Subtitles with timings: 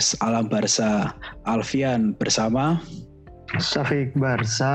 [0.00, 1.12] podcast Alam Barsa
[1.44, 2.80] Alfian bersama
[3.60, 4.72] Safik Barsa.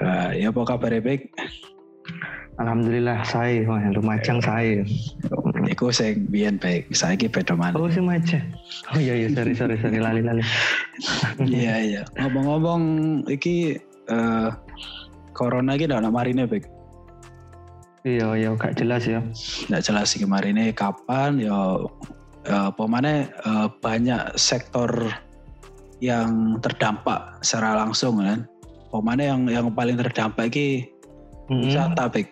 [0.00, 1.28] uh, ya apa kabar Bek?
[2.56, 4.80] Alhamdulillah saya, wah Lumajang saya.
[5.68, 7.76] Iku sing biyen baik, saiki beda mana?
[7.76, 8.40] Oh si Maja.
[8.96, 10.40] Oh iya iya sorry sorry sorry lali lali.
[11.44, 12.02] Iya iya.
[12.16, 12.82] Ngomong-ngomong
[13.28, 13.76] iki
[14.08, 14.48] eh
[15.36, 16.64] corona iki ndak marine Bek.
[18.08, 19.20] Iya iya gak jelas ya.
[19.68, 21.84] Ndak jelas iki marine kapan ya
[22.46, 24.90] eh, apa mana eh, banyak sektor
[26.00, 28.44] yang terdampak secara langsung kan.
[28.90, 30.88] Apa mana yang yang paling terdampak iki
[31.50, 31.68] Mm-mm.
[31.68, 32.30] wisata Bek.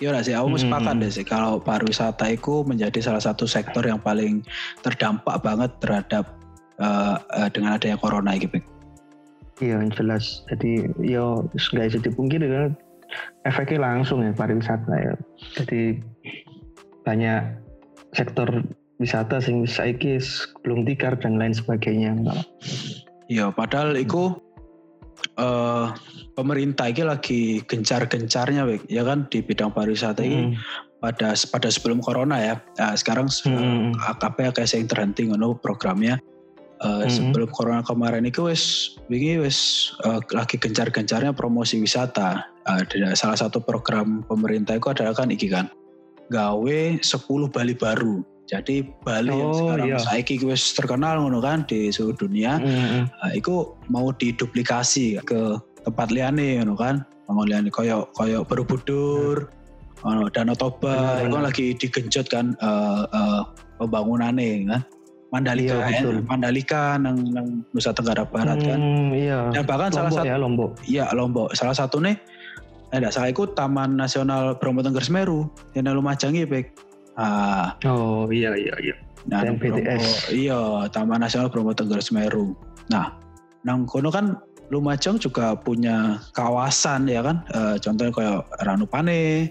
[0.00, 0.62] Iya sih, aku Mm-mm.
[0.64, 4.40] sepakat deh sih kalau pariwisata itu menjadi salah satu sektor yang paling
[4.80, 6.24] terdampak banget terhadap
[6.80, 8.60] eh, eh, dengan adanya corona ini.
[9.60, 10.40] Iya jelas.
[10.48, 12.72] Jadi yo nggak bisa dipungkiri kan
[13.44, 15.14] efeknya langsung ya pariwisata ya.
[15.60, 16.00] Jadi
[17.04, 17.60] banyak
[18.16, 18.48] sektor
[19.00, 20.20] wisata sing saiki
[20.62, 22.14] belum tikar dan lain sebagainya.
[23.32, 24.36] Iya, padahal itu
[25.40, 25.86] eh
[26.36, 30.54] pemerintah ini lagi gencar-gencarnya ya kan di bidang pariwisata ini Mm.
[31.00, 32.54] pada pada sebelum corona ya.
[32.76, 33.96] Nah, sekarang Mm.
[33.96, 36.20] AKP kayak yang terhenti ngono programnya.
[36.80, 37.12] Eh, Mm.
[37.12, 42.44] Sebelum corona kemarin itu wis wingi wis eh, lagi gencar-gencarnya promosi wisata.
[42.86, 45.66] Di- salah satu program pemerintah itu adalah kan iki kan
[46.30, 48.22] gawe 10 Bali baru.
[48.50, 49.98] Jadi Bali yang Oh, sekarang iya.
[50.02, 52.58] saiki wis terkenal ngono kan di seluruh dunia.
[52.58, 53.06] Mm-mm.
[53.06, 55.54] Nah, itu mau diduplikasi ke
[55.86, 57.06] tempat liane ngono kan.
[57.30, 59.46] Mau liane koyo koyo Borobudur,
[60.02, 61.46] ono Danau Toba, Benar, itu kan benar.
[61.46, 63.40] lagi digenjot kan eh eh,
[63.78, 64.82] pembangunannya kan.
[65.30, 66.16] Mandalika, Iya, betul.
[66.26, 68.82] Mandalika nang, nang Nusa Tenggara Barat kan.
[68.82, 69.46] Hmm, iya.
[69.54, 70.70] Dan bahkan salah Lombok satu ya Lombok.
[70.90, 72.18] iya Lombok, salah satu nih
[72.90, 75.46] ada salah ikut Taman Nasional Bromo Tengger Semeru
[75.78, 76.74] yang Lumajang iki, Bek.
[77.20, 78.96] Ah, Oh iya iya iya.
[79.28, 79.44] Nah.
[79.44, 82.56] Bromo- iya, Taman Nasional Bromo Tengger Semeru.
[82.88, 83.12] Nah,
[83.62, 89.50] nang kono kan Lumajang juga punya kawasan ya kan, Eh, contohnya kayak Ranupane,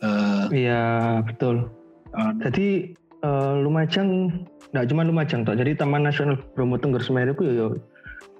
[0.00, 0.82] eh, Iya
[1.20, 1.68] betul.
[2.14, 4.30] anu, Jadi eh, Lumajang,
[4.72, 5.52] nggak cuma Lumajang toh.
[5.52, 7.66] Jadi Taman Nasional Bromo Tengger Semeru itu ya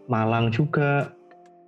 [0.06, 1.10] Malang juga,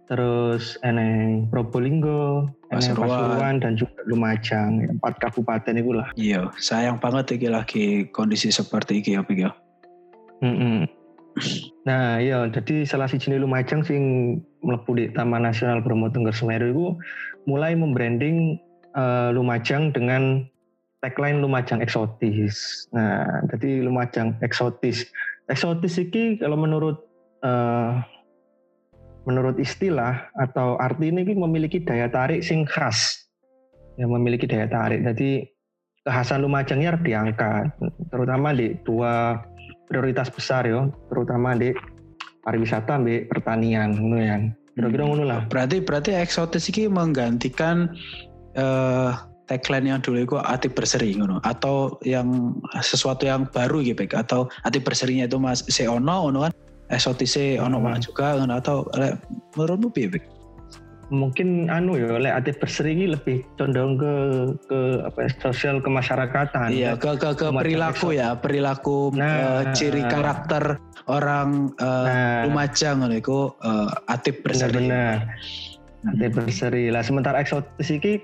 [0.07, 3.59] terus eneng Probolinggo, eneng Pasuruan.
[3.59, 4.87] Dan juga Lumajang.
[4.99, 6.09] Empat kabupaten itu lah.
[6.15, 7.85] iya, sayang banget iki lagi
[8.15, 9.53] kondisi seperti iki ya, Bek ya.
[11.87, 14.03] Nah iya, jadi salah si jenis Lumajang sing
[14.65, 16.87] mlebu di Taman Nasional Bromo Tengger Semeru itu
[17.45, 18.57] mulai membranding
[18.97, 20.49] eh, Lumajang dengan
[21.05, 22.89] tagline Lumajang eksotis.
[22.97, 25.07] Nah, jadi Lumajang eksotis.
[25.53, 27.05] Eksotis ini kalau menurut
[27.45, 27.91] eh,
[29.27, 33.27] menurut istilah atau arti ini memiliki daya tarik sing khas.
[33.99, 35.03] Yang memiliki daya tarik.
[35.03, 35.45] Jadi
[36.07, 37.65] kekhasan Lumajangnya harus diangkat,
[38.15, 39.43] terutama di dua
[39.91, 41.75] prioritas besar ya, terutama di
[42.47, 44.37] pariwisata di pertanian ngono ya.
[44.79, 45.41] Kira-kira ngono lah.
[45.51, 47.91] Berarti berarti eksotis iki menggantikan
[48.55, 49.13] eh
[49.47, 54.83] tagline yang dulu itu ati berseri ngono atau yang sesuatu yang baru gitu atau ati
[54.83, 56.53] berserinya itu Mas se ono ono kan
[56.91, 59.19] eksotis ono mana juga ngono atau lek
[59.59, 60.23] menurutmu piye?
[61.07, 64.15] Mungkin anu ya, lek ati berseri ini lebih condong ke
[64.67, 66.75] ke apa ya, sosial kemasyarakatan.
[66.75, 69.63] Iya ke ke, ke perilaku ya perilaku Nah.
[69.63, 74.91] eh, ciri karakter orang eh, Nah, Lumajang ngono iku eh, atip berseri.
[76.07, 76.91] Ati berseri.
[76.91, 78.19] Lah sementara eksotis ini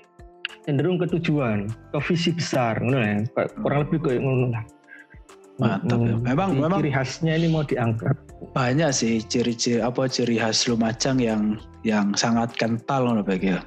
[0.67, 3.47] cenderung ke tujuan, ke visi besar, ngono ya.
[3.63, 4.63] Kurang lebih kayak ngono lah.
[5.61, 6.17] Mantap ya.
[6.17, 8.17] Memang- memang- ciri khasnya ini mau diangkat.
[8.53, 13.61] Banyak sih ciri-ciri apa ciri khas Lumajang yang yang sangat kental ngono Bek ya.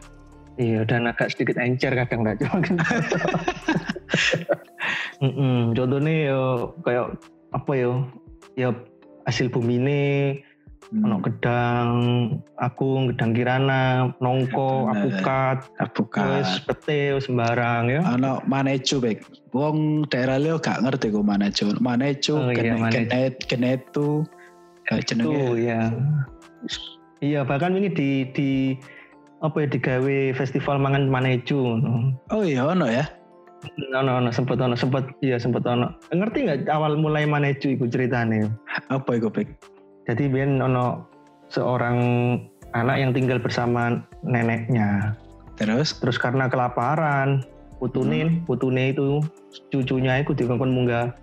[0.56, 2.76] Iya, dan agak sedikit encer kadang nggak cuma kan.
[5.24, 6.42] Mm-mm, Contohnya yo
[6.80, 7.20] kayak
[7.52, 7.92] apa yo,
[8.56, 8.72] ya
[9.28, 10.04] hasil bumi ini.
[10.96, 11.90] Ono gedang,
[12.56, 14.94] akung, gedang kirana, nongko, Bener.
[14.96, 15.58] apukat,
[15.92, 16.28] Bukan.
[16.40, 18.02] wis pete sembarang ya.
[18.06, 19.20] Ano manejo bek.
[19.52, 21.76] Wong daerah Leo gak ngerti kok manejo.
[21.80, 22.96] Manejo, Oh, iya, genet, manejo.
[22.96, 24.10] genet, genetu,
[24.88, 25.44] eh, jenenge.
[25.60, 25.82] Ya.
[27.20, 28.50] Iya bahkan ini di di
[29.40, 31.80] apa ya digawe festival mangan maneju.
[32.30, 33.08] Oh iya ono ya.
[33.98, 35.96] Ono ono sempet ono sempet iya sempet ono.
[36.12, 38.52] Ngerti nggak awal mulai maneju iku ceritane?
[38.92, 39.48] Apa itu bek?
[40.06, 41.10] Jadi biar ono
[41.50, 41.98] seorang
[42.78, 45.18] anak yang tinggal bersama neneknya.
[45.58, 45.98] Terus?
[45.98, 47.46] Terus karena kelaparan,
[47.80, 49.24] putune, putune itu
[49.72, 51.16] cucunya itu dikongkon munggah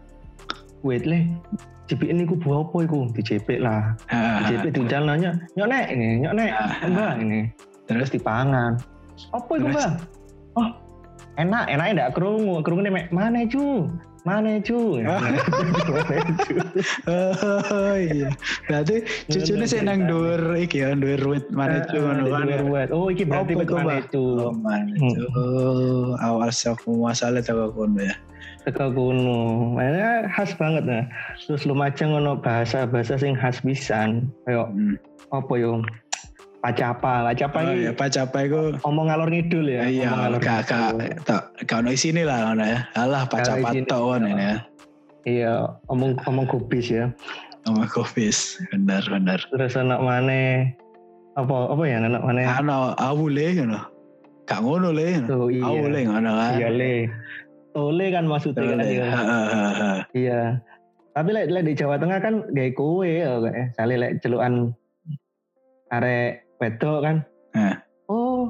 [0.82, 1.28] wait le
[1.86, 3.10] JP ini ku buah apa iku?
[3.12, 3.92] Di JP lah.
[4.08, 7.40] Ah, di JP di jalan nanya nyok nek ini nyok nek Ah, mbak ini.
[7.90, 8.08] Terus?
[8.08, 8.80] Dipangan.
[9.34, 9.76] Apa itu Terus?
[9.76, 9.90] mbak?
[10.56, 10.70] Oh
[11.40, 13.88] enak enak enggak kerungu kerungu mek mana cu
[14.22, 14.98] mana cu?
[15.02, 15.34] Mana,
[16.38, 16.54] cu?
[17.10, 18.30] oh iya
[18.64, 22.30] berarti cucunya sih nang dhuwur iki ya dhuwur wit mana Eh, ngono
[22.70, 22.86] luar.
[22.90, 24.54] oh iki berarti iku, mana cu Oh.
[25.34, 28.14] Oh, awal saku masalah teko kono ya.
[28.62, 31.04] teko kuno Makanya khas banget nah.
[31.42, 34.30] Terus lumajang ono bahasa bahasa sing khas pisan.
[34.46, 34.94] Kayak Hmm.
[35.32, 35.82] apa yo
[36.62, 40.60] pacapa pacapa Oh iki ya, pacapa iku omong ngalor ngidul ya iya omong ngalor gak
[40.70, 40.90] gak
[41.26, 42.78] tak gak ono isine lah ngono ya.
[42.94, 44.32] Alah pacapa tok ngono iya.
[44.32, 44.56] ini ya.
[45.26, 45.52] iya
[45.90, 47.10] omong omong kubis ya
[47.62, 49.38] Sama kofis, bener bener.
[49.54, 50.66] terus anak mana
[51.38, 53.80] apa apa ya anak mana Ano awule ngono.
[54.46, 55.06] Gak ngono le.
[55.18, 55.28] ngono.
[55.30, 56.52] tuh iya Awule ngono kan.
[56.58, 56.94] iya le
[57.72, 59.08] tole kan maksudnya kan iya.
[60.14, 60.40] Iya
[61.12, 64.72] tapi lek lek di Jawa Tengah kan gak kowe ya kayak sale lek celukan
[65.92, 67.16] arek wedok kan
[67.52, 67.74] Eh.
[68.08, 68.48] oh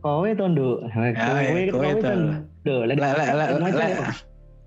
[0.00, 2.00] kowe tondo kowe iya, kowe kowe to.
[2.00, 4.08] tondo lek Lek lek lek ya?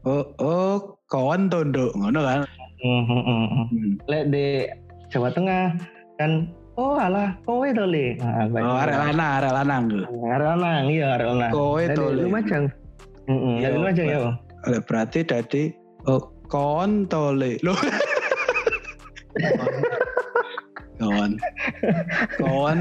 [0.06, 0.76] Oh oh
[1.10, 2.40] kawan tondo ngono kan.
[2.84, 4.46] Hmm, hmm, hmm, lek di
[5.10, 5.74] Jawa Tengah
[6.22, 6.46] kan
[6.78, 9.84] oh alah kowe to le nah, Oh arek lanang, arek lanang
[10.30, 12.22] arek lanang iya arek lanang Kowe to le.
[12.28, 12.66] Lumajang
[13.26, 14.20] heeh dari Lumajang ya
[14.66, 15.70] Oleh berarti tadi
[16.10, 17.58] oh, kontole.
[17.66, 17.78] Loh.
[21.06, 21.32] kawan.
[22.42, 22.80] Kawan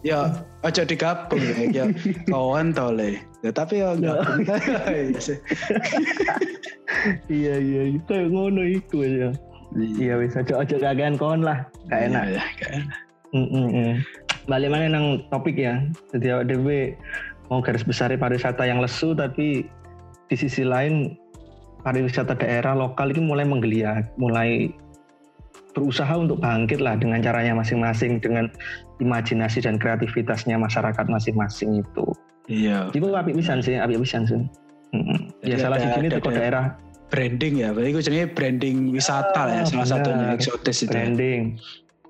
[0.00, 0.32] ya
[0.64, 1.84] aja digabung ya ya.
[2.26, 4.20] Kawan tole ya tapi ya enggak
[7.32, 9.30] iya iya iya kayak ngono iku ya.
[9.76, 10.18] Iya.
[10.18, 11.68] Wis aja aja kakean kon lah.
[11.86, 12.24] Gak enak.
[12.34, 12.98] Ya, gak enak.
[14.50, 15.78] Balik mana nang topik ya?
[16.10, 16.98] Jadi awak dhewe
[17.50, 19.66] mau garis besar pariwisata yang lesu tapi
[20.30, 21.18] di sisi lain
[21.82, 24.70] pariwisata daerah lokal ini mulai menggeliat mulai
[25.72, 28.50] berusaha untuk bangkit lah dengan caranya masing-masing dengan
[28.98, 32.06] imajinasi dan kreativitasnya masyarakat masing-masing itu.
[32.50, 32.90] Iya.
[32.90, 34.42] Itu api pisan sih api pisan sih.
[34.90, 35.30] Mm-mm.
[35.46, 36.66] ya salah satu ini toko ada- daerah.
[37.10, 39.98] branding ya berarti itu jenis branding wisata lah ya salah benar.
[39.98, 40.94] satunya eksotis itu ya.
[40.94, 41.40] branding.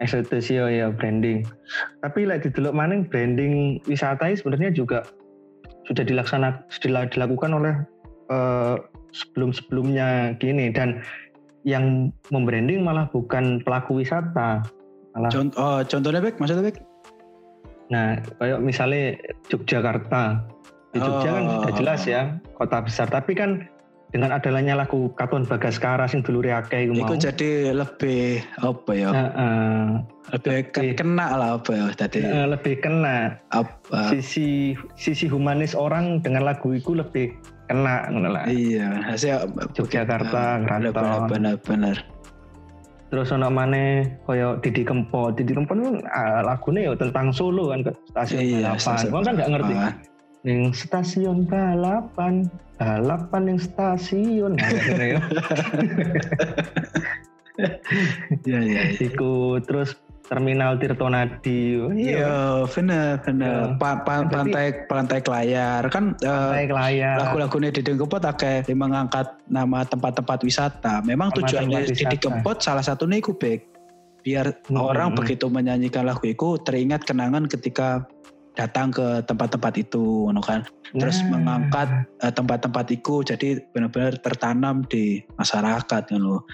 [0.00, 1.44] Eksotis ya ya branding.
[2.04, 5.08] Tapi like didelok maning branding wisata sebenarnya juga
[5.88, 7.74] sudah dilaksana sudah dilakukan oleh
[8.28, 8.76] eh,
[9.16, 10.68] sebelum-sebelumnya gini.
[10.68, 11.00] Dan
[11.62, 14.64] yang membranding malah bukan pelaku wisata
[15.12, 16.78] malah Contoh, oh, contohnya Bek, maksudnya Bek?
[17.86, 19.18] nah kayak misalnya
[19.48, 20.46] Yogyakarta
[20.90, 21.52] di Jogja kan Oh.
[21.60, 22.22] sudah jelas ya
[22.54, 23.66] kota besar tapi kan
[24.10, 29.10] dengan adanya lagu Katon Bagaskara sing dulure akeh iku Itu mau jadi lebih apa ya?
[29.10, 29.82] Heeh.
[30.30, 34.06] lebih ke- lebih- kena lah apa ya tadi Eh, lebih kena apa?
[34.08, 37.34] sisi sisi humanis orang dengan lagu itu lebih
[37.70, 38.42] kena ngono lah.
[38.50, 39.46] Iya, hasil
[39.78, 41.28] Yogyakarta, benar Keraton.
[41.30, 41.96] benar benar.
[43.10, 45.38] Terus ono maneh kaya Didi Kempot.
[45.38, 49.06] Didi Kempot kan ah, lagune ya tentang Solo kan stasiun Iya, balapan.
[49.14, 49.74] Wong kan nggak ngerti.
[49.78, 49.94] Ah,
[50.40, 52.48] Ning stasiun balapan,
[52.80, 54.56] balapan ning stasiun.
[54.58, 55.20] Nah, ya.
[58.48, 58.80] Iya iya.
[58.88, 59.04] iya.
[59.04, 59.92] Iku terus
[60.30, 61.74] terminal Tirtonadi.
[61.90, 63.74] Iya, benar benar.
[63.74, 63.78] Iya.
[63.82, 67.16] Pa- pa- pantai pantai Kelayar kan eh, Naik layar.
[67.18, 71.02] lagu-lagunya Didi Kempot akeh mengangkat nama tempat-tempat wisata.
[71.02, 72.22] Memang Tempat-tempat tujuannya Didi wisata.
[72.22, 73.66] Kempot salah satunya iku Bek.
[74.22, 78.06] Biar Hmm, orang begitu menyanyikan lagu itu teringat kenangan ketika
[78.60, 80.68] datang ke tempat-tempat itu, ngono kan.
[80.92, 81.38] Terus Nah.
[81.38, 81.88] mengangkat
[82.20, 86.44] eh, tempat-tempat itu jadi benar-benar tertanam di masyarakat kan lo.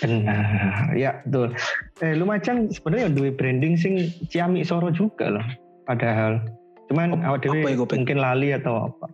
[0.00, 1.52] Benar, ya betul.
[2.00, 5.46] Eh, Lumajang sebenarnya duwe branding sing ciami soro juga loh.
[5.84, 6.40] Padahal,
[6.88, 8.00] cuman apa iku, Pek?
[8.00, 9.06] mungkin lali atau apa.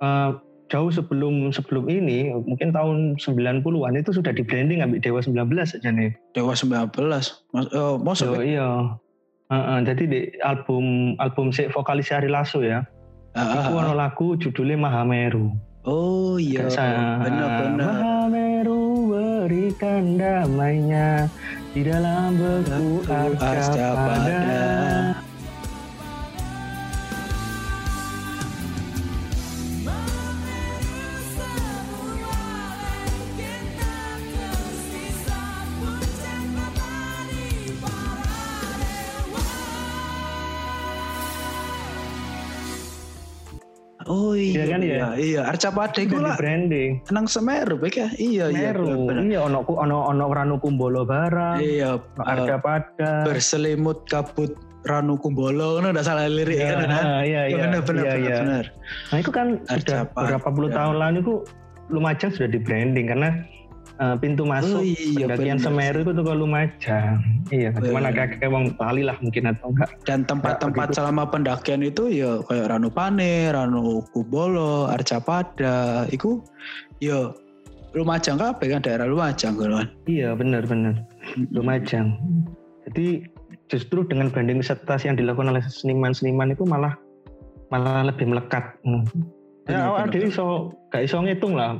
[0.00, 0.30] Eh,
[0.70, 5.90] jauh sebelum sebelum ini, mungkin tahun 90-an itu sudah di branding ambil Dewa 19 aja
[5.90, 6.14] nih.
[6.32, 6.94] Dewa 19.
[7.50, 8.96] Mas, oh, masa, Yo,
[9.50, 9.58] Iya.
[9.58, 12.86] Heeh, jadi di album album si vokalis Ari Lasso ya,
[13.34, 13.74] ah, ah.
[13.74, 15.50] ono lagu judulnya Mahameru.
[15.82, 16.70] Oh iya,
[17.18, 18.30] benar-benar.
[18.30, 21.26] Mahameru berikan damainya
[21.74, 24.38] di dalam beku arca pada.
[24.38, 25.29] pada.
[44.10, 44.88] Oh iya, Iya kan, ya?
[44.90, 45.40] iya, iya.
[45.46, 46.98] Arca Pade di lah branding.
[47.08, 48.08] nang Semeru Bek ya.
[48.12, 48.74] Iya, iya.
[48.74, 49.06] Meru.
[49.06, 49.22] benar-benar.
[49.24, 51.62] Iya ono ku- ono ono Ranu Kumbolo barang.
[51.62, 53.22] Iya, ono Arca pada.
[53.22, 54.50] berselimut kabut
[54.82, 57.04] Ranu Kumbolo kan udah salah lirik Iya, kan kan?
[57.22, 57.56] iya, iya.
[57.60, 58.36] benar benar iya, benar, iya.
[58.42, 58.64] benar.
[59.06, 60.16] Nah itu kan Arca sudah Pada.
[60.18, 61.34] beberapa puluh tahun lalu itu
[61.86, 63.30] Lumajang sudah di branding karena
[64.00, 67.18] eh, pintu masuk Oh iya, pendakian bener Semeru itu tuh ke Lumajang.
[67.52, 68.10] Iya, cuman Bener.
[68.10, 69.90] agak kayak wong Bali lah mungkin atau enggak.
[70.08, 76.40] Dan tempat-tempat selama pendakian itu ya kayak Ranupane, Ranu Kubolo, Arcapada, itu
[76.98, 77.30] ya
[77.90, 79.90] Lumajang kabeh kan daerah Lumajang kan.
[80.06, 80.94] Iya, benar benar.
[81.50, 82.16] Lumajang.
[82.86, 83.26] Jadi
[83.66, 86.94] justru dengan branding wisata yang dilakukan oleh seniman-seniman itu malah
[87.70, 88.78] malah lebih melekat.
[88.82, 89.06] Hmm.
[89.70, 90.46] Ya awak bener, dhewe iso
[90.90, 91.78] gak iso ngitung lah.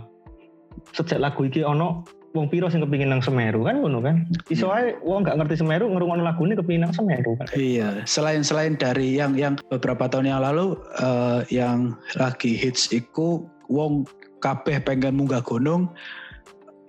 [0.96, 4.26] Sejak lagu iki ono wong piro sing kepingin nang Semeru kan ngono kan.
[4.50, 7.46] Iso ae wong gak ngerti Semeru ngrungokno lagune kepingin nang Semeru kan.
[7.58, 13.42] Iya, selain selain dari yang yang beberapa tahun yang lalu eh, yang lagi hits iku
[13.66, 14.06] wong
[14.40, 15.90] kabeh pengen munggah gunung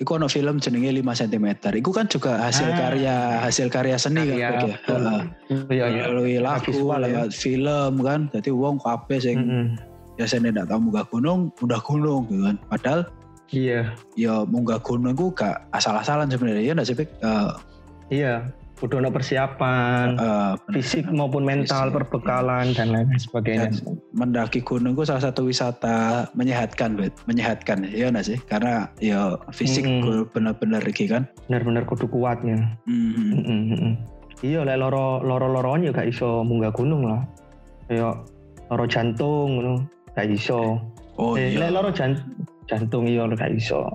[0.01, 1.77] Iku ono film jenenge 5 cm.
[1.77, 2.89] Iku kan juga hasil Ah.
[2.89, 4.77] karya hasil karya seni Karya, kan ya.
[4.89, 5.21] Heeh.
[5.69, 6.03] Iya iya.
[6.09, 6.97] Melalui lagu, ya.
[7.05, 8.25] lewat film kan.
[8.33, 9.65] Jadi wong kabeh sing Mm-mm.
[10.17, 12.57] biasanya ndak tau munggah gunung, munggah gunung gitu kan.
[12.65, 12.99] Padahal
[13.51, 13.93] Iya.
[14.15, 16.95] ya munggah gunung iku gak asal-asalan sebenarnya ya ndak sih?
[16.97, 17.51] Eh,
[18.11, 18.51] Iya.
[18.81, 23.69] Udah ono persiapan eh, fisik maupun mental, Fisik, perbekalan dan lain sebagainya.
[24.09, 27.13] mendaki gunung itu salah satu wisata menyehatkan, Bet.
[27.29, 28.37] menyehatkan ya enggak sih?
[28.41, 30.01] Karena ya fisik Mm-mm.
[30.01, 31.29] ku bener-bener iki kan.
[31.45, 32.73] Benar-benar kudu kuatnya.
[32.89, 33.37] Mhm.
[33.37, 33.93] Mm-mm, mm-mm.
[34.41, 37.21] Iya, lek loro loro loroan ya gak iso munggah gunung lah.
[37.85, 38.25] Kayak
[38.73, 39.61] loro jantung
[40.17, 40.81] gak iso.
[41.21, 41.69] Oh eh, iya.
[41.69, 42.17] lek loro jan-
[42.71, 43.91] jantung iya gak iso.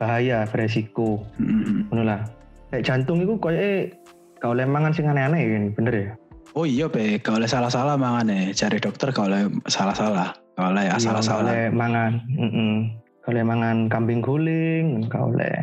[0.00, 1.20] Bahaya, beresiko.
[1.36, 1.92] Mhm.
[1.92, 2.24] Ngono lah.
[2.72, 3.92] Lek jantung itu koyoke
[4.40, 6.08] gak oleh mangan sing aneh-aneh ya, bener ya?
[6.56, 7.20] Oh iya, Be.
[7.20, 8.56] Gak oleh salah-salah mangane.
[8.56, 10.32] Cari dokter gak oleh salah-salah.
[10.56, 11.76] Gak oleh Iya, asal-asalan.
[11.76, 12.12] mangan.
[12.32, 12.72] Mm-mm.
[13.20, 15.56] Gak oleh mangan kambing guling, gak oleh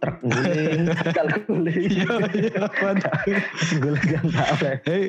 [0.00, 1.92] truk guling, kal guling.
[1.92, 3.12] Iya, iya, mantap.
[3.76, 4.74] guling kan gak oleh.
[4.88, 5.02] Hei,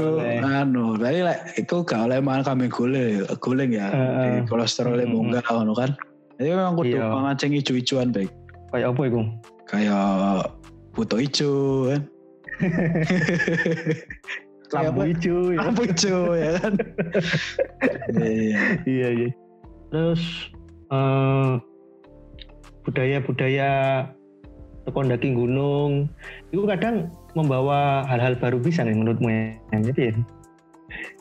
[0.00, 0.40] oleh.
[0.40, 3.92] anu, tadi lek iku gak oleh mangan kambing guling, guling ya.
[3.92, 5.28] Di kolesterolnya Mm-mm.
[5.36, 5.92] munggah ngono kan.
[6.40, 7.12] Jadi memang kudu Iya.
[7.12, 8.32] mangan sing ijo-ijoan, baik.
[8.72, 9.20] Kayak apa iku?
[9.68, 10.04] Kayak
[10.96, 11.52] buto ijo
[11.92, 12.00] kan.
[14.74, 15.58] Lampu hijau ya.
[15.62, 16.74] Lampu ijo ya kan.
[18.14, 18.60] Iya.
[18.88, 19.30] iya iya
[19.92, 20.22] terus
[20.90, 21.52] eh,
[22.84, 23.70] budaya-budaya
[24.84, 26.12] teko ndaki gunung
[26.52, 30.14] itu kadang membawa hal-hal baru bisa nih menurutmu ya jadi ya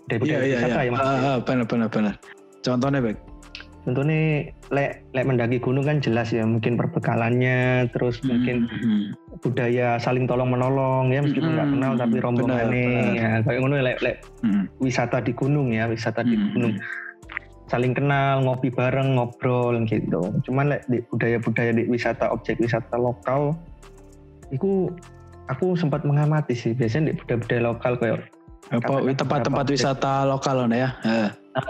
[0.04, 0.84] dari Iya budaya wisata iya.
[0.84, 1.02] ya Mas.
[1.02, 2.14] Ah, benar benar benar.
[2.62, 3.20] Contohnya baik.
[3.84, 9.12] contohnya lek lek mendaki gunung kan jelas ya mungkin perbekalannya terus mungkin Hmm.
[9.44, 13.20] budaya saling tolong menolong ya meskipun nggak Hmm, kenal tapi benar, rombongannya benar.
[13.20, 14.72] ya kayak ngono lek lek Hmm.
[14.80, 16.48] wisata di gunung ya wisata di Hmm.
[16.56, 16.74] gunung
[17.74, 20.30] saling kenal ngopi bareng ngobrol gitu.
[20.46, 23.58] Cuman di budaya-budaya di wisata objek wisata lokal
[24.54, 24.94] itu
[25.50, 28.30] aku sempat mengamati sih biasanya di budaya-budaya lokal kayak
[28.72, 30.96] Apa tempat-tempat wisata lokal loh ya?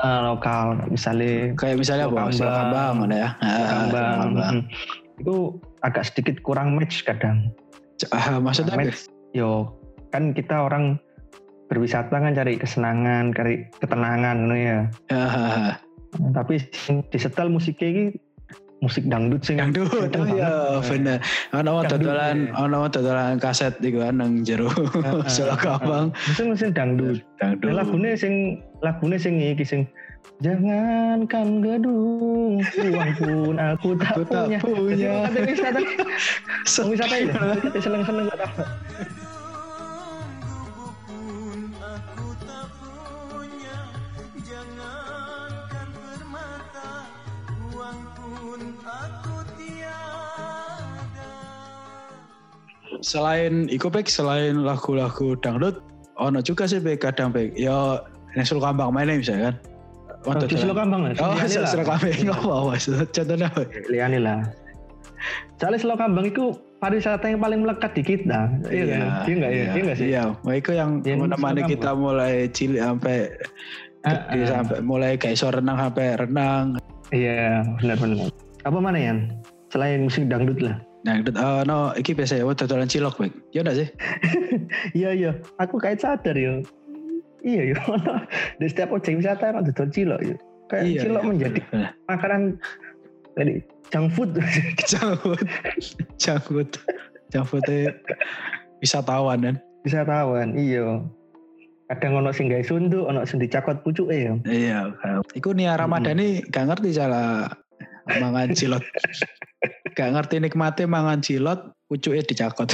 [0.03, 0.77] Ah, lokal.
[0.91, 2.29] Misalnya kayak misalnya apa?
[2.29, 3.29] Loh ya.
[4.53, 4.61] Mm,
[5.23, 5.35] itu
[5.81, 7.49] agak sedikit kurang match kadang.
[8.13, 9.73] Ah, maksudnya match yo.
[10.13, 11.01] Kan kita orang
[11.65, 14.79] berwisata kan cari kesenangan cari ketenangan gitu ya.
[15.09, 15.81] Ah,
[16.33, 18.03] tapi sing disetel musiknya ini
[18.83, 21.23] musik dangdut sing Dangdut, oh iya bener.
[21.55, 24.67] Dangdut, dodolan, ono dodolan kaset iku kan nang jero
[25.31, 26.11] Solo Kambang.
[26.27, 27.23] Itu mesin dangdut.
[27.39, 27.71] Dangdut.
[27.71, 29.87] Lagune sing lagune sing iki sing
[30.43, 34.59] Jangankan gedung, uang pun aku tak Aku tak punya.
[34.59, 35.11] punya.
[35.29, 35.79] Kata wisata,
[36.91, 37.15] wisata
[37.63, 38.39] kita seneng-seneng kok.
[38.39, 39.22] pun
[53.03, 55.83] Selain iku pek selain lagu-lagu dangdut,
[56.15, 57.51] ono juga sih pek kadang pek.
[57.59, 57.99] Ya
[58.33, 59.55] nek Solo Kambang mainnya misalnya kan.
[60.23, 61.11] Oh, di Solo Kambang lah.
[61.19, 61.67] Oh, lah.
[61.67, 62.87] Solo Kambang mas?
[62.87, 63.61] Contohnya apa?
[63.91, 64.39] Liane lah.
[65.59, 68.47] Soalnya Solo Kambang itu pariwisata yang paling melekat di kita.
[68.71, 69.01] Iya kan?
[69.27, 69.63] Iya enggak ya?
[69.67, 70.07] Iya enggak sih?
[70.07, 70.23] Iya,
[70.55, 73.17] itu yang Yang menemani Solo kita mulai cilik sampai
[74.03, 74.59] Ah, gede ah.
[74.59, 76.75] sampai mulai kayak iso renang sampai renang.
[77.15, 78.35] Iya, benar-benar.
[78.67, 79.31] Apa mana Yan?
[79.71, 80.75] Selain musik dangdut lah.
[81.03, 83.35] Dangdut, oh no, iki biasa ya, dodolan cilok baik.
[83.51, 83.87] Ya enggak sih?
[84.99, 86.63] Iya iya, aku kayak sadar ya.
[87.43, 87.77] Iya ya,
[88.63, 90.35] di setiap objek wisata emang dodol cilok ya.
[90.71, 91.89] Kayak Iya, cilok iya, menjadi bener.
[92.09, 92.41] makanan
[93.35, 93.53] jadi
[93.91, 94.31] junk food.
[94.87, 95.43] Jangkut,
[96.15, 96.69] jangkut,
[97.35, 97.63] jangkut
[98.79, 99.55] wisatawan kan.
[99.83, 101.03] Wisatawan, iya.
[101.91, 104.33] Kadang ono sing gawe sunduk, ono sing dicakot pucuke ya.
[104.47, 104.79] Iya,
[105.35, 107.51] iku Nia Ramadhani gak ngerti cara
[108.07, 108.81] mangan cilot.
[109.93, 112.67] Gak ngerti nikmatnya mangan cilot, pucuke dicakot.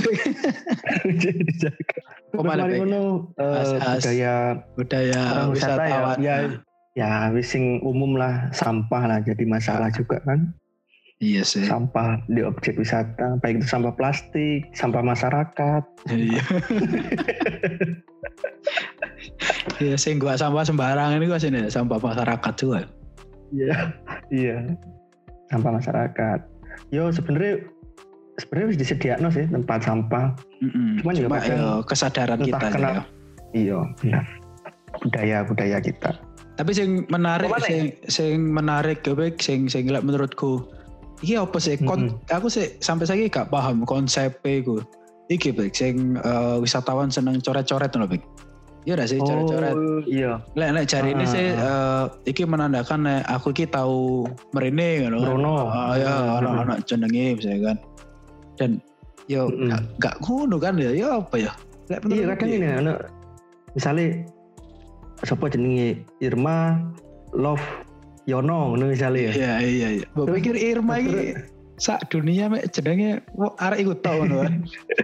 [1.06, 2.00] Dijaga.
[2.30, 4.06] Terus Ke mana, mari ngono eh, As-as.
[4.06, 4.34] budaya
[4.78, 6.18] Budaya orang wisata ya, wisatawan.
[6.22, 6.36] ya
[6.98, 10.54] ya wis sing umum lah sampah lah jadi masalah juga kan.
[11.20, 11.68] Iya sih.
[11.68, 15.84] sampah di objek wisata, baik itu sampah plastik, sampah masyarakat.
[16.08, 16.44] Iya.
[19.80, 22.88] Iya, sing gua sampah sembarangan ini gua sini sampah masyarakat juga.
[23.52, 23.76] Iya,
[24.32, 24.58] iya.
[25.52, 26.40] Sampah masyarakat.
[26.90, 27.70] Yo sebenarnya
[28.42, 30.26] sebenarnya harus disediakan sih tempat sampah.
[30.64, 31.04] Mm-mm.
[31.04, 32.94] Cuman ya Cuma kadang ya kesadaran kita aja kenapa.
[32.94, 33.04] ya.
[33.50, 34.26] Iya, benar.
[35.02, 36.12] Budaya budaya kita.
[36.60, 37.64] Tapi sing menarik, nih?
[37.64, 40.68] sing sing menarik ya, Bek, sing sing menurutku.
[41.24, 41.76] Iki apa sih?
[41.84, 44.84] Kon, Aku sih sampai saya gak paham konsepnya iku.
[45.32, 48.10] Iki Bek, sing eh, wisatawan seneng coret-coret loh.
[48.90, 49.76] Iya gak sih coret-coret.
[49.78, 50.32] Oh, iya.
[50.58, 51.30] Lek lek cari ini Ah.
[51.30, 55.26] sih eh, iki menandakan nek aku iki tahu merene ngono kan.
[55.30, 55.56] Brono.
[55.70, 56.38] Ah ya Hmm.
[56.42, 57.78] anak-anak jenenge misalnya kan.
[58.58, 58.72] Dan
[59.30, 59.70] yo Mm-mm.
[60.02, 60.90] gak, ngono kan ya.
[60.90, 61.54] Ya apa ya?
[61.86, 62.58] Lek Iya piye?
[62.58, 62.98] ini anak
[63.78, 64.26] misalnya
[65.22, 66.82] siapa jenenge Irma
[67.30, 67.62] Love
[68.26, 69.32] Yono ngono misalnya ya.
[69.38, 70.06] Iya iya iya.
[70.18, 71.38] Mbok pikir Irma iki
[71.78, 73.22] sak dunia mek jenenge
[73.62, 74.54] arek iku tok ngono kan.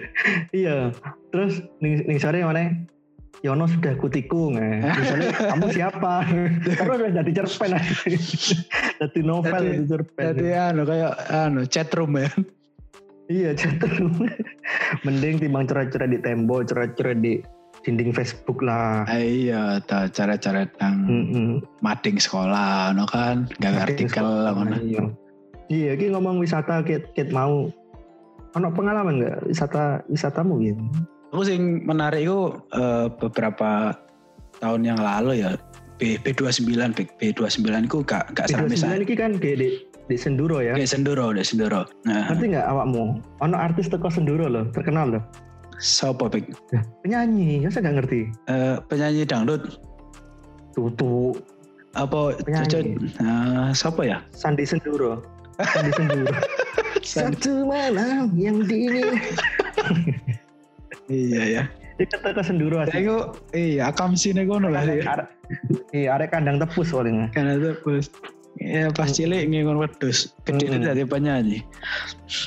[0.57, 0.89] Iya.
[1.29, 2.73] Terus ning ning sore mana?
[3.45, 4.81] Yono sudah kutikung eh.
[4.81, 6.25] Misalnya kamu siapa?
[6.81, 7.71] Karena udah jadi cerpen
[9.05, 10.23] Jadi novel Jadi- cerpen.
[10.33, 12.29] Jadi anu kayak anu chat room ya.
[13.29, 14.17] Iya cenderung.
[15.05, 17.41] Mending timbang coret-coret di tembok, coret-coret di
[17.85, 19.05] dinding Facebook lah.
[19.05, 21.61] Ah, iya, ta cara-cara Mm-mm.
[21.85, 24.75] mading sekolah ngono kan, gak artikel sekolah, ngono.
[24.81, 25.03] Iya.
[25.69, 27.69] Iya, ngomong wisata kit kit mau.
[28.55, 30.81] Ono pengalaman nggak wisata wisatamu gitu?
[31.35, 33.91] Aku sing menarik itu eh, beberapa
[34.63, 35.59] tahun yang lalu ya
[35.99, 36.63] B B29
[36.95, 38.95] B, B29 itu gak gak serame Di saya.
[38.95, 40.79] ini kan kayak di, di Senduro ya.
[40.79, 41.83] Kayak senduro, deh senduro.
[42.07, 43.19] Nah, Ngerti nggak awakmu?
[43.43, 45.23] Ono artis teko Senduro loh, terkenal loh.
[45.75, 46.55] siapa Bik?
[47.03, 48.21] Penyanyi, ya saya nggak ngerti.
[48.47, 49.75] Eh, penyanyi dangdut
[50.71, 51.35] Tutu,
[51.99, 52.63] apa Penyanyi.
[52.63, 52.83] cocok
[53.19, 54.17] eh, siapa ya?
[54.31, 55.19] Sandi Senduro.
[55.59, 56.31] Sandi Senduro.
[57.03, 59.19] Satu malam yang dingin.
[61.07, 61.63] Iya ya.
[61.95, 63.07] Itu teko Senduro asli.
[63.07, 63.15] itu
[63.55, 64.99] iya akam sini kono lah sih.
[64.99, 65.31] Arek-
[65.93, 67.29] Iya, arek kandang tepus paling.
[67.31, 68.09] Itu bos.
[68.55, 70.79] Ya pas cilik ngingon wedus, gede Mm-mm.
[70.81, 71.59] dari penyanyi.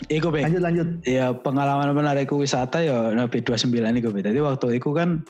[0.08, 0.48] Iku Bek.
[0.48, 0.88] Lanjut lanjut.
[1.04, 4.24] ya pengalaman menarikku wisata ya nah, B29 itu Be.
[4.24, 5.20] Jadi waktu itu kan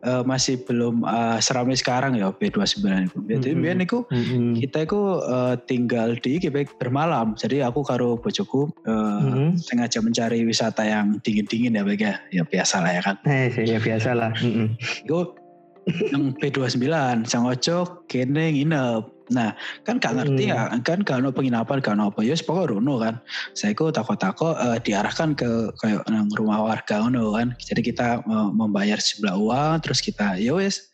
[0.00, 2.78] eh, masih belum eh, seramai sekarang ya B29
[3.10, 3.18] itu.
[3.26, 3.60] Jadi Mhm.
[3.60, 4.54] biyen iku Mm-mm.
[4.56, 7.34] kita itu eh, tinggal di Be, bermalam.
[7.34, 9.58] Jadi aku karo bojoku eh, Mm-mm.
[9.58, 12.14] sengaja mencari wisata yang dingin-dingin ya Bek ya.
[12.30, 13.16] Ya biasa lah ya kan.
[13.26, 14.30] Eh, ya biasa lah.
[14.38, 14.78] Mm-mm.
[15.04, 15.34] Iku
[16.12, 16.84] yang B29
[17.24, 19.17] sang ojo kene nginep.
[19.28, 19.52] Nah,
[19.84, 22.24] kan gak ngerti ya, kan gak ono penginapan, gak ono apa.
[22.24, 23.14] Ya pokoknya rono kan.
[23.52, 27.52] Saya ku tako-tako eh, diarahkan ke kayak nang rumah warga ngono kan.
[27.60, 30.88] Jadi kita eh, membayar sejumlah uang, terus kita ya wes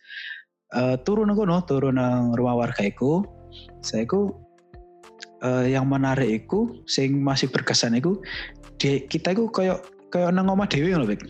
[0.75, 3.23] eh, turun nang kono, turun nang rumah warga iku.
[3.87, 4.35] Saya ku
[5.47, 8.19] eh, yang menarik iku, sing masih berkesan iku,
[8.83, 11.23] di, kita iku kayak kayak nang omah dewi Bek.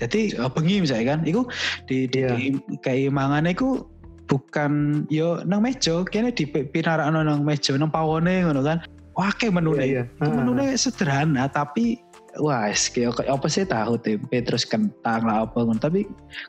[0.00, 1.46] Jadi eh, bengi misalnya kan, iku
[1.84, 2.34] di di, Iya.
[2.34, 2.48] di
[2.80, 3.84] kayak mangan iku
[4.24, 8.78] bukan yo nang meja, kene di pinarakno nang meja nang pawone ngono kan.
[9.14, 10.02] Wah, kayak menu Iya, iya.
[10.18, 12.02] Itu menunya sederhana tapi
[12.34, 16.02] wah es, kayak apa sih tahu tempe terus kentang lah apa ngono tapi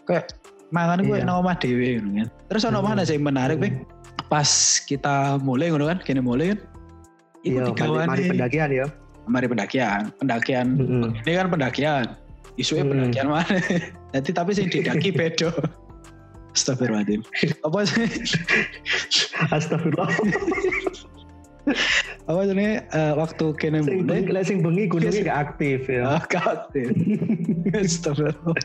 [0.10, 0.34] kayak
[0.74, 1.30] mangan gue Iya.
[1.30, 2.28] nang omah dhewe ngono kan.
[2.50, 2.90] Terus ono Hmm.
[2.90, 3.86] mana sih menarik Bek?
[4.26, 4.50] Pas
[4.82, 6.60] kita mulai ngono kan, kene mulai kan.
[7.46, 8.86] Iku Iya, mari, digawani mari pendakian ya.
[9.26, 10.68] mari pendakian, pendakian.
[10.78, 11.10] Mm-mm.
[11.22, 12.06] Ini kan pendakian.
[12.58, 12.92] Isunya Hmm.
[12.98, 13.58] pendakian mana?
[14.18, 15.54] Jadi tapi sing didaki bedo.
[16.56, 17.22] Astagfirullahaladzim.
[17.68, 18.08] Apa sih?
[19.52, 20.10] Astagfirullah.
[22.26, 22.56] Apa sih
[23.20, 24.24] waktu kene sing mulai?
[24.24, 26.16] bengi, lek sing bengi gunungnya gak aktif ya.
[26.16, 26.72] Ah, kakak.
[27.76, 28.56] Astagfirullah.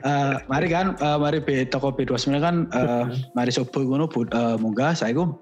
[0.00, 3.04] Eh, mari kan, eh, mari B toko B29 kan, eh,
[3.36, 5.36] mari subuh ngono bu- eh, munggah saya ku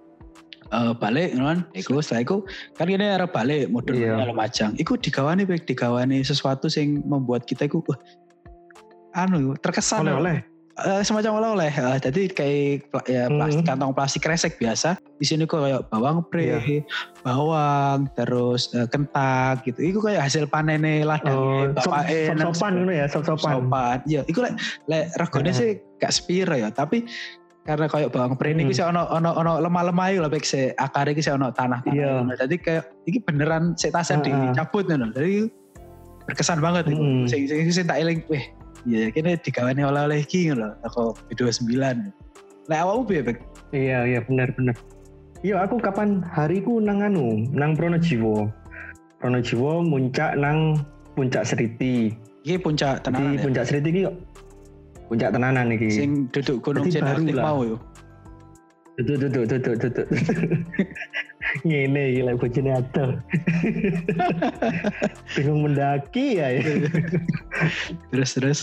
[0.67, 2.37] eh, balik kan, iku setelah iku
[2.75, 4.19] kan ini arep balik modern Iya.
[4.19, 4.27] yeah.
[4.27, 4.75] Lumajang.
[4.83, 7.95] Iku digawani baik digawani sesuatu sing membuat kita iku wah,
[9.15, 10.43] anu terkesan Oleh-oleh.
[10.77, 13.41] Eh, semacam oleh-oleh Eh, jadi kayak ya, Hmm.
[13.41, 16.85] plastik kantong plastik kresek biasa di sini kok kayak bawang pre Iya.
[17.23, 22.53] bawang terus eh, kentang gitu itu kayak hasil panene ladang Oh, sop, bapak eh, nang
[22.53, 23.65] sopan ngono ya, sop-sopan.
[23.65, 24.53] sopan ya itu lek
[24.85, 25.57] lek regane Heeh.
[25.57, 27.09] sih gak sepiro ya tapi
[27.65, 28.71] karena kayak bawang pre ini Hmm.
[28.71, 32.21] sih ono ono ono lemah-lemah itu lah baik se akar iki sih ono tanah-tanah Iya.
[32.21, 32.37] ngono.
[32.37, 34.53] jadi kayak ini beneran saya tasan Heeh.
[34.53, 35.49] dicabut ngono jadi
[36.23, 37.25] berkesan banget Hmm.
[37.25, 38.45] sing sing sing tak eling weh
[38.85, 41.73] iya kene digawani oleh-oleh iki ngono toko B29
[42.67, 43.39] Lek awakmu piye, Bek?
[43.71, 44.75] Iya, iya benar benar.
[45.47, 48.51] Iya, aku kapan hariku nang anu, nang Pronojiwo.
[49.23, 50.83] Pronojiwo muncak nang
[51.15, 52.11] Puncak Seriti.
[52.43, 53.43] Iki puncak Di tenanan ya?
[53.47, 53.71] Puncak iya.
[53.71, 54.19] Seriti iki kok-
[55.07, 55.89] puncak tenanan iki.
[55.95, 57.45] Sing duduk Gunung Jadi baru lah.
[57.47, 57.77] mau yo.
[58.97, 60.07] Tutup, tutup, tutup, tutup.
[61.69, 63.21] Ngene gila bojone ado.
[65.37, 66.57] Bingung mendaki ya.
[66.57, 66.65] ya.
[68.11, 68.61] Terus terus.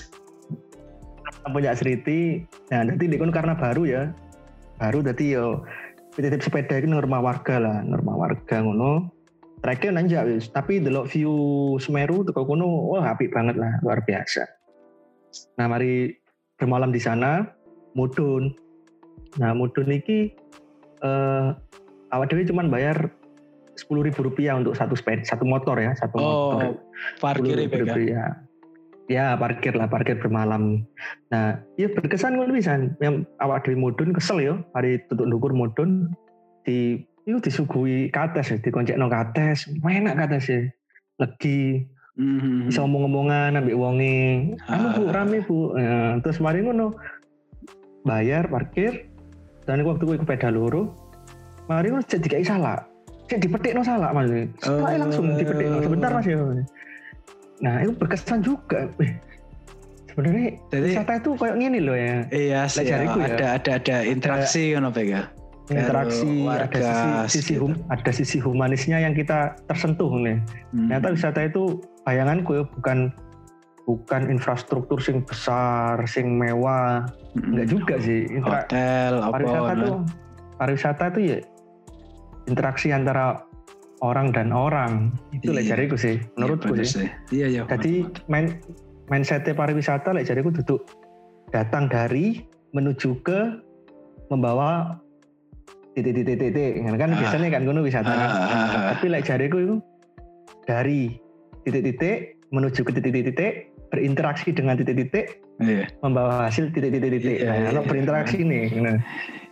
[1.54, 2.50] punya Sriti.
[2.74, 4.04] Nah, nanti di kono karena baru ya.
[4.82, 5.62] Baru dadi yo
[6.18, 9.14] titip sepeda itu norma warga lah, norma warga ngono.
[9.62, 11.32] Treknya nanjak wis, tapi delok view
[11.78, 14.44] Semeru teko kono wah apik banget lah, luar biasa.
[15.62, 16.10] Nah, mari
[16.58, 17.48] bermalam di sana,
[17.94, 18.63] mudun.
[19.38, 20.34] Nah, mudun iki
[21.04, 21.48] eh
[22.14, 23.10] awak dewe cuman bayar
[23.74, 26.78] sepuluh ribu rupiah untuk satu sepeda, satu motor ya, satu Oh, motor.
[27.18, 27.86] parkir ya, 10.000 Bek, ya?
[27.90, 28.30] rupiah.
[29.12, 30.86] Ya parkir lah, parkir bermalam.
[31.28, 32.96] Nah, ya berkesan ngono pisan.
[33.02, 36.14] Yang awak dhewe mudun kesel yo, hari tutup ndukur mudun
[36.64, 40.62] di itu disuguhi kates ya, dikoncekno kates, enak kates ya.
[41.20, 41.84] Legi,
[42.16, 42.70] Mhm.
[42.70, 44.54] bisa omong-omongan ambek wonge.
[44.70, 45.12] Anu Bu, Ah.
[45.12, 45.74] rame Bu.
[45.76, 46.94] Ya, terus mari ngono
[48.04, 49.10] bayar parkir
[49.64, 50.92] dan waktu iku peda loro.
[51.66, 52.84] Mari ngono cek dikai salah.
[53.32, 54.28] Cek dipetikno salah Mas.
[54.60, 55.00] Setelah Oh.
[55.08, 56.36] langsung dipetikno sebentar Mas ya.
[57.64, 58.92] Nah, itu berkesan juga.
[60.12, 62.22] Sebenarnya Jadi wisata itu kayak gini loh ya.
[62.30, 63.34] iya sih, jariku ya.
[63.34, 65.24] ada ada ada interaksi ngono Bek ya.
[65.72, 66.92] Interaksi, warga ada
[67.32, 70.38] sisi, sisi, hum- ada sisi humanisnya yang kita tersentuh nih.
[70.76, 70.92] Hmm.
[70.92, 71.64] Ternyata wisata itu
[72.04, 73.16] bayanganku ya bukan
[73.84, 77.04] bukan infrastruktur sing besar, sing mewah,
[77.36, 78.24] enggak juga sih.
[78.32, 79.84] Intra- hotel apa pariwisata ngono.
[79.84, 79.96] tuh
[80.56, 81.38] pariwisata tuh ya
[82.48, 83.44] interaksi antara
[84.00, 85.12] orang dan orang.
[85.36, 85.76] Itu Iya.
[85.76, 87.08] jariku sih, menurutku Iya, sih.
[87.32, 87.62] Iya iya.
[87.68, 88.60] Jadi main
[89.12, 90.88] mindsetnya pariwisata lah jariku duduk
[91.52, 92.40] datang dari
[92.72, 93.40] menuju ke
[94.32, 94.98] membawa
[95.94, 97.20] titik-titik-titik kan Ah.
[97.20, 98.30] biasanya kan gunung wisata Ah, kan.
[98.34, 99.76] ah, tapi like jariku itu
[100.66, 101.20] dari
[101.62, 105.86] titik-titik menuju ke titik-titik berinteraksi dengan titik-titik Iya.
[106.02, 107.90] membawa hasil titik-titik-titik Iya, nah, kalau iya.
[107.94, 108.98] berinteraksi nih nah.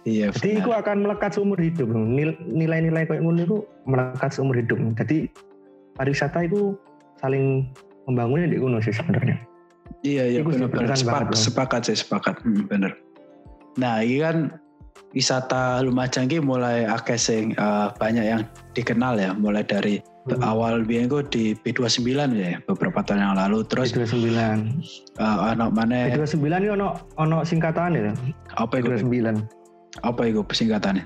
[0.01, 0.27] Iya.
[0.33, 0.61] jadi benar.
[0.65, 5.29] itu akan melekat seumur hidup Nil- nilai-nilai kayak ngono itu melekat seumur hidup jadi
[5.93, 6.73] pariwisata itu
[7.21, 7.69] saling
[8.09, 9.37] membangunnya di gunung sih sebenarnya
[10.01, 11.37] Iya iya Iku sih benar benar berkesan sepak, banget loh.
[11.37, 12.91] sepakat sih sepakat hmm, bener.
[13.77, 14.37] Nah ini kan
[15.13, 18.41] wisata Lumajang ini mulai akeh sing eh, banyak yang
[18.73, 20.37] dikenal ya mulai dari Hmm.
[20.45, 23.65] awal biyen ku di B29 ya beberapa tahun yang lalu.
[23.65, 24.29] Terus B29
[25.17, 28.13] eh, anak mana B29 ini ono ono singkatan ya?
[28.53, 29.41] Apa itu B29
[30.05, 31.03] apa itu singkatannya?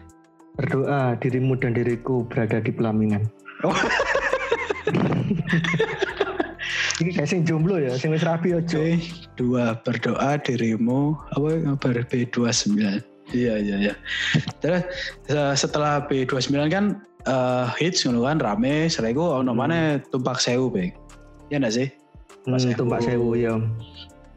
[0.56, 3.24] Berdoa dirimu dan diriku berada di pelaminan.
[3.64, 3.76] Oh.
[7.04, 9.00] ini kayak sing jomblo ya sing wis rapi ojo B
[9.40, 11.16] dua berdoa dirimu.
[11.36, 12.78] Apa kabar B29
[13.34, 13.94] iya iya iya.
[14.60, 14.84] Terus
[15.32, 19.58] eh, setelah B29 kan eh, hits ngono kan rame itu ono Hmm.
[19.58, 20.94] mana tumpak sewu bang
[21.50, 21.88] ya enggak sih
[22.46, 22.78] hmm, Sewu.
[22.78, 23.58] tumpak sewu ya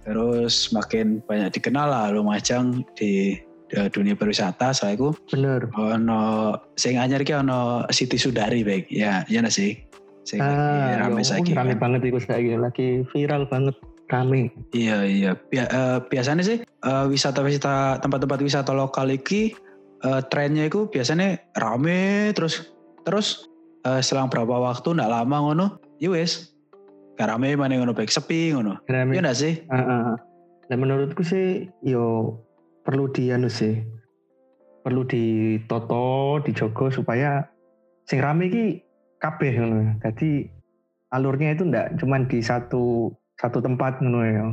[0.04, 3.36] terus makin banyak dikenal lah Lumajang di,
[3.68, 9.24] di dunia pariwisata setelah itu bener ono sing anyar ki ono Siti Sudari baik ya
[9.28, 9.76] ya enggak sih
[10.24, 11.80] sing ah rame ya, saiki rame kan.
[11.88, 13.76] banget itu lagi lagi viral banget
[14.08, 15.30] rame Iya iya.
[15.36, 19.52] Bia- eh, biasanya sih eh, wisata-wisata tempat-tempat wisata lokal iki
[20.00, 22.72] eh, trennya itu biasanya rame terus
[23.08, 23.48] terus
[23.88, 25.66] eh, selang berapa waktu ndak lama ngono,
[25.96, 26.52] ya wis
[27.16, 28.78] gak rame mana ngono baik sepi ngono.
[28.86, 29.54] rame Iya ndak sih?
[29.72, 30.16] Ah, ah.
[30.68, 32.36] Nah menurutku sih yo
[32.84, 33.80] perlu di anu sih
[34.86, 37.48] perlu ditoto dijogo supaya
[38.04, 38.64] sing rame ki
[39.18, 39.98] kabeh ngono.
[40.04, 40.46] Jadi
[41.10, 44.46] alurnya itu ndak cuman di satu satu tempat ngono ya.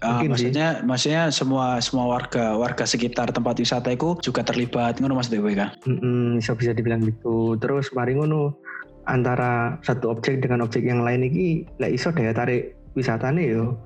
[0.00, 0.48] Ah, Mungkin sih.
[0.48, 5.52] maksudnya maksudnya semua semua warga warga sekitar tempat wisata itu juga terlibat ngono Mas Dewi
[5.52, 5.76] kan?
[5.84, 7.60] Mm-mm, bisa bisa dibilang gitu.
[7.60, 8.56] Terus mari ngono
[9.04, 13.76] antara satu objek dengan objek yang lain iki lek iso daya tarik wisatanya yo.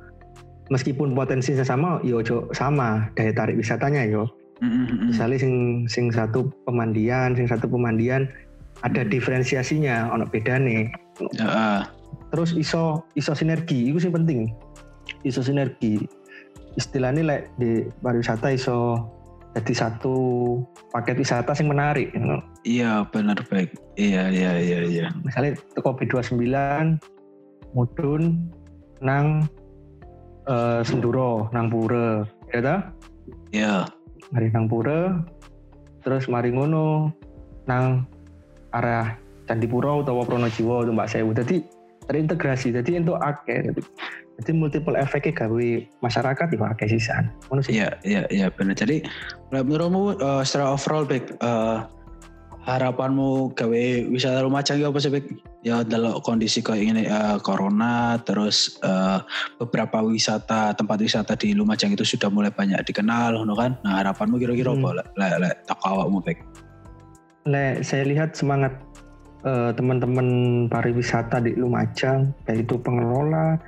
[0.71, 2.23] Meskipun potensinya sama, yo
[2.55, 4.31] sama daya tarik wisatanya yo.
[4.63, 5.07] Mm, mm, mm.
[5.11, 5.55] misalnya sing
[5.91, 8.31] sing satu pemandian sing satu pemandian
[8.87, 9.11] ada Hmm.
[9.11, 10.95] diferensiasinya ono bedane
[11.35, 11.83] Ya, ah.
[12.31, 14.55] terus iso iso sinergi itu sih penting
[15.23, 16.01] iso sinergi
[16.75, 18.99] istilahnya lek di pariwisata iso
[19.55, 20.17] jadi satu
[20.91, 22.43] paket wisata sing menarik you know.
[22.67, 23.71] Iya benar baik.
[23.95, 25.07] Iya iya iya iya.
[25.23, 26.43] misalnya teko B29
[27.71, 28.51] mudun
[28.99, 29.47] nang
[30.51, 32.77] eh, Senduro nang Pura ya ta?
[33.55, 33.87] Iya.
[34.33, 35.23] mari nang pura
[36.03, 37.13] terus mari ngono
[37.71, 38.03] nang
[38.75, 39.15] arah
[39.47, 41.63] Candipuro utawa Pronojiwo atau Mbak Sewu jadi
[42.09, 43.71] terintegrasi jadi untuk akeh
[44.41, 45.69] jadi, multiple efeknya gawe
[46.03, 48.75] masyarakat itu akeh sisan ngono sih Iya, iya, iya benar.
[48.75, 49.07] Jadi
[49.55, 51.79] menurutmu eh, secara overall baik eh,
[52.65, 55.25] harapanmu gawe wisata Lumajang ya apa sih Bek?
[55.65, 59.19] Ya dalam kondisi kayak ini eh, corona terus eh,
[59.61, 63.77] beberapa wisata tempat wisata di Lumajang itu sudah mulai banyak dikenal ngono kan.
[63.85, 64.83] Nah, harapanmu kira-kira Hmm.
[64.83, 66.39] apa lek lek lek tak awakmu Bek?
[67.45, 68.73] Lek saya lihat semangat
[69.45, 70.27] eh, teman-teman
[70.73, 73.61] pariwisata di Lumajang, baik itu pengelola,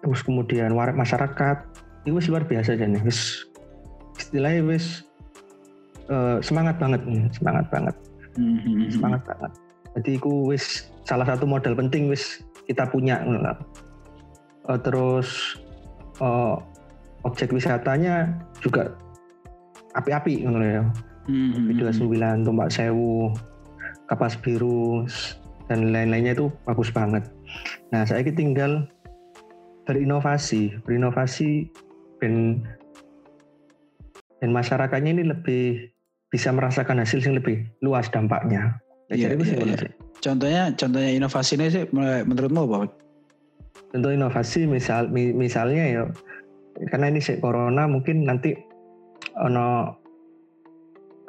[0.00, 1.58] terus kemudian war- masyarakat,
[2.04, 3.48] itu luar biasa jadi wis
[4.18, 5.04] istilahnya wis
[6.10, 7.96] eh, semangat banget, nih, semangat banget,
[8.38, 8.90] hmm.
[8.92, 9.52] semangat banget.
[9.94, 13.22] Jadi itu wis salah satu modal penting wis kita punya.
[13.24, 15.58] Eh, terus
[16.20, 16.56] eh,
[17.24, 18.92] objek wisatanya juga
[19.96, 20.82] api-api ngono ya.
[21.24, 22.44] Video hmm.
[22.44, 23.32] 9, Tombak Sewu,
[24.12, 25.08] Kapas Biru,
[25.72, 27.24] dan lain-lainnya itu bagus banget.
[27.88, 28.84] Nah, saya tinggal
[29.84, 31.68] berinovasi, berinovasi
[32.20, 32.64] dan
[34.40, 35.88] dan masyarakatnya ini lebih
[36.28, 38.76] bisa merasakan hasil yang lebih luas dampaknya.
[39.12, 39.76] Ya, jadi menurut iya.
[39.78, 39.92] saya.
[40.24, 42.88] Contohnya contohnya inovasinya sih menurutmu apa?
[43.92, 46.02] Tentu inovasi misal mi- misalnya ya
[46.90, 48.56] karena ini sih corona mungkin nanti
[49.38, 49.94] ono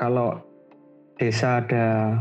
[0.02, 0.42] kalau
[1.22, 2.18] desa ada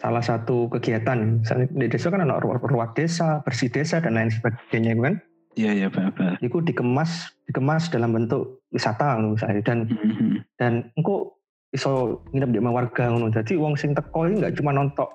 [0.00, 4.96] salah satu kegiatan misalnya di desa kan ada ruang desa bersih desa dan lain sebagainya
[4.96, 5.14] kan
[5.58, 6.38] Iya iya benar.
[6.38, 10.34] itu dikemas dikemas dalam bentuk wisata ngono misalnya dan Hmm, hmm.
[10.54, 11.34] dan engko
[11.74, 13.30] iso nginep di rumah warga ngono.
[13.34, 15.10] Jadi wong sing teko ini nggak cuma nonton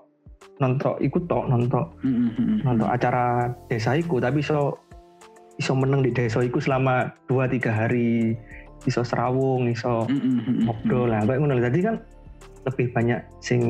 [0.59, 4.75] nonton ikut tok nonton Hmm, hmm, nonton acara desa iku tapi iso
[5.55, 8.35] iso meneng di desa iku selama 2 3 hari.
[8.85, 10.05] Iso serawung iso
[10.67, 11.95] ngobrol lah kayak ngono jadi kan
[12.69, 13.61] lebih banyak sing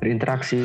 [0.00, 0.64] berinteraksi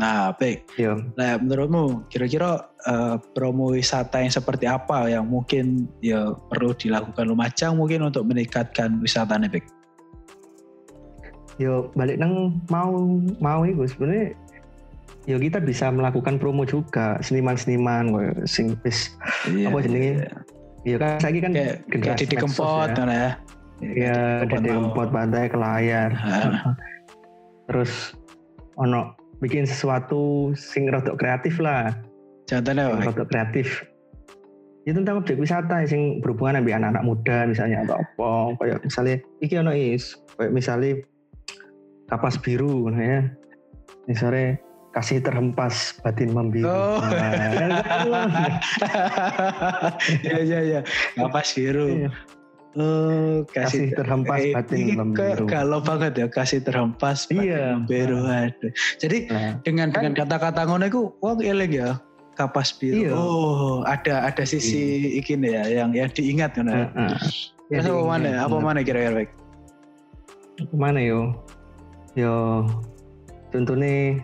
[0.00, 0.64] Nah, baik.
[0.80, 7.28] ya Nah, menurutmu kira-kira eh, promo wisata yang seperti apa yang mungkin ya perlu dilakukan
[7.28, 9.64] Lumajang mungkin untuk meningkatkan wisata nih, Bek?
[11.60, 12.96] yo balik nang mau
[13.38, 14.32] mau itu sebenarnya
[15.28, 18.08] yo kita bisa melakukan promo juga seniman-seniman
[18.48, 19.12] sing wis
[19.46, 20.12] Iya, Apa jenenge?
[20.16, 20.32] iya.
[20.82, 23.04] ya kan saya kan Kayak generasi medsos Kempot ya.
[23.04, 23.30] ya.
[23.82, 26.10] ya dari kempot pantai ke layar
[27.68, 28.16] terus
[28.80, 31.90] ono bikin sesuatu sing rodok kreatif lah
[32.46, 33.02] Contohnya apa?
[33.02, 33.06] Bek?
[33.10, 33.82] rodok kreatif
[34.82, 39.54] itu tentang objek wisata sing berhubungan dengan anak-anak muda misalnya atau apa kayak misalnya iki
[39.54, 40.98] ono is kayak misalnya
[42.10, 43.20] kapas biru nah ya
[44.10, 44.58] misalnya
[44.92, 47.00] kasih terhempas batin membiru Oh.
[47.00, 47.32] Nah,
[50.26, 50.80] Iya iya iya.
[51.16, 52.12] Kapas biru.
[52.72, 52.80] Iya.
[52.80, 57.64] Oh, kasih terhempas Eh, batin ini membiru ke- galau banget ya kasih terhempas batin Iya.
[57.76, 58.72] membiru aduh.
[58.96, 62.00] Jadi Nah, dengan dengan Kan- kata-kata ngono iku wong eling ya
[62.32, 62.96] kapas biru.
[62.98, 63.12] Iya.
[63.12, 64.80] Oh, ada ada sisi
[65.14, 66.72] iki nih ya yang yang diingat ngono.
[66.72, 66.86] ya.
[66.88, 67.12] Heeh.
[67.68, 68.26] Terus apa mana?
[68.26, 69.30] iya, Apa mana kira-kira Bek?
[70.70, 71.32] mana yo
[72.14, 72.64] yo
[73.48, 74.20] contohnya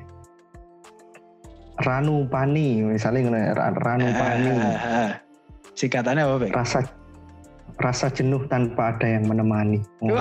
[1.78, 5.10] Ranu Pani misalnya ngono ya, Ra- Ranu Pani Ah, ah, ah.
[5.72, 6.50] Singkatannya apa, Bek?
[6.50, 6.78] rasa
[7.78, 10.16] rasa jenuh tanpa ada yang menemani oh,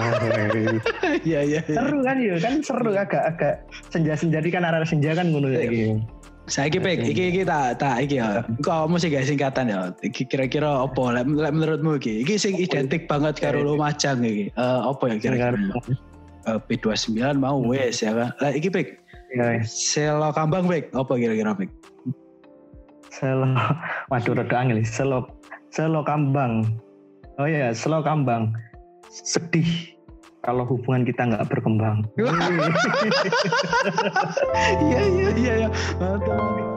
[1.27, 1.59] Iya iya.
[1.65, 1.77] iya.
[1.79, 3.55] seru kan ya kan seru agak agak
[3.89, 5.97] senja senja kan arah senja kan ngono ya iki.
[6.47, 8.39] Saya iki Bek, iki iki tak tak iki ya.
[8.63, 9.91] Kok mesti gak singkatan ya?
[9.99, 12.23] Iki kira-kira apa lek menurutmu iki?
[12.23, 14.47] Iki sing identik banget karo Lumajang iki.
[14.55, 15.59] Eh apa ya kira-kira?
[16.47, 18.31] Eh, P29 mau wes ya kan.
[18.39, 18.95] Lah iki Bek,
[19.35, 21.67] Ya, Selo Kambang Bek, apa kira-kira Bek?
[23.17, 23.49] selo
[24.13, 25.25] waduh rada angel selo
[25.73, 26.69] selo kambang
[27.37, 28.53] oh iya selo kambang
[29.09, 29.93] sedih
[30.41, 32.05] kalau hubungan kita nggak berkembang
[34.57, 35.69] Iya iya iya iya.
[35.99, 36.67] Mantap.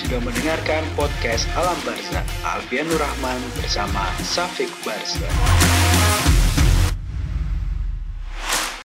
[0.00, 2.24] Sudah mendengarkan podcast Alam Barza.
[2.40, 5.28] Alfian Nur Rahman bersama Safik Barza.